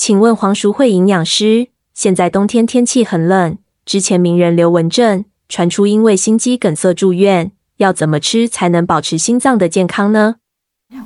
[0.00, 10.36] 请问黄淑慧营养师，现在冬天天气很冷，之前名人刘文正传出因为心肌梗塞住院，要怎么吃才能保持心脏的健康呢？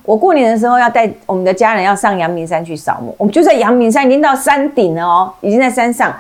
[0.05, 6.15] 我过年的时候要带我们的家人要上阳明山去扫墓，我们就在阳明山已经到山顶了哦，已经在山上。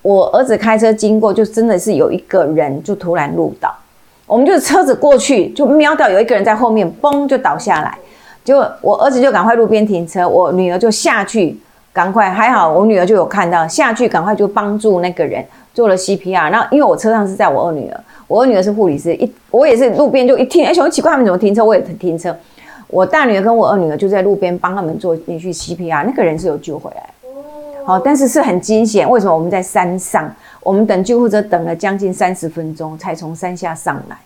[0.00, 3.70] 我儿子开车经过，就真的是有一个人就突然路倒，
[4.26, 7.98] 我们就车子过去就瞄到有一个人在后面，嘣就倒下来，
[8.42, 11.58] 结果我儿子就赶快路边停车，我女儿就下去。
[11.94, 16.50] 赶快，还好我女儿就有看到下去，赶快就帮助那个人做了 CPR。
[16.50, 22.36] 然后因为我车上是在我二女儿，我二女儿是护理师，一我也是路边就一听，哎，很奇怪他们怎么停车，我也停车。
[22.88, 27.08] 我大女儿跟我二女儿就在路边帮他们做连续 CPR，那个人是有救回来。
[27.84, 29.08] 好，但是是很惊险。
[29.08, 30.28] 为什么我们在山上？
[30.64, 34.16] 我们等救护车等了将近三十分钟才从山下上来，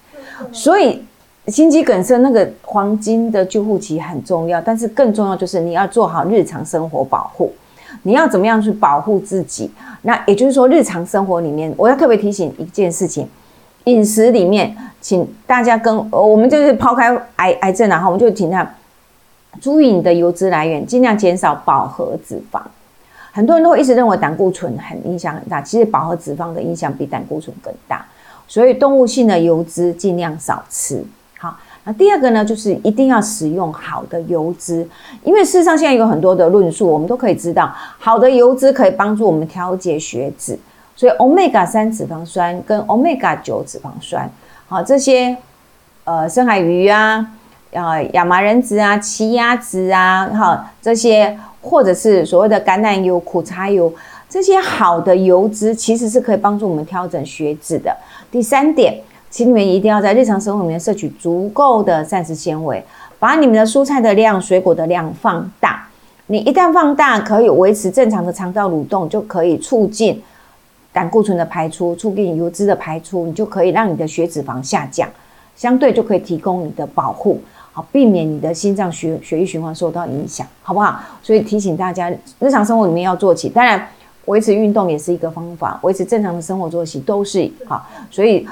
[0.50, 1.04] 所以。
[1.48, 7.52] 心肌梗塞那个黄金的救护期很重要，但是更重要就是你要做好日常生活保护。
[8.02, 9.70] 你要怎么样去保护自己？
[10.02, 13.26] 那也就是说，日常生活里面，我要特别提醒一件事情：
[13.84, 18.68] 饮食里面，请大家跟我们就是抛开癌癌症然后我们就请他
[19.60, 22.60] 注意你的油脂来源，尽量减少饱和脂肪。
[23.32, 28.04] 很多人都会一直认为胆固醇很影响很大，其实饱和脂肪的影响比胆固醇更大。
[28.46, 31.02] 所以动物性的油脂尽量少吃。
[31.40, 34.84] 好那第二个呢，就是一定要使用好的油脂，
[35.22, 40.58] 因为事实上现在有很多的论述，我们都可以知道，好的油脂可以帮助我们调节血脂，
[40.96, 44.28] 所以 omega 三脂肪酸跟 omega 九脂肪酸，
[44.66, 45.36] 好这些
[46.02, 47.24] 呃深海鱼啊，
[47.70, 53.94] 呃亚麻仁籽啊、奇亚籽啊，哈这些或者是所谓的橄榄油、苦茶油，
[54.28, 57.96] 这些好的油脂其实是可以帮助我们调整血脂的。
[58.28, 59.00] 第三点。
[59.38, 62.84] 请你们一定要在日常生活里面摄取足够的膳食纤维，
[63.20, 65.86] 把你们的蔬菜的量、水果的量放大。
[66.26, 70.20] 你一旦放大，可以维持正常的肠道蠕动，就可以促进
[70.92, 75.08] 胆固醇的排出，促进油脂的排出，你就可以让你的血脂肪下降，
[75.54, 77.40] 相对就可以提供你的保护，
[77.72, 81.00] 好避免你的心脏血血液循环受到影响，好不好？
[81.22, 83.86] 所以提醒大家，日常生活里面要做起，当然
[84.24, 88.44] 维持运动也是一个方法，维持正常的生活作息都是好，所以。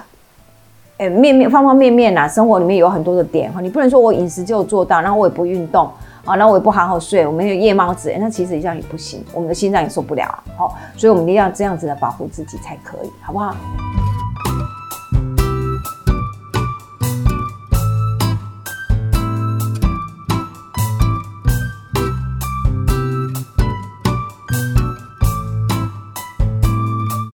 [0.99, 5.91] 诶，面面方方面面呐，生活里面有很多的点哈，你不能说我饮食就做到，然后我也不运动
[6.25, 10.27] 啊，然后我也不好好睡，我们有夜猫子，那其实这样也不行，我们的心脏也受不了。
[10.57, 13.55] 好，所以我们一定要这样子的保护自己才可以，好不好？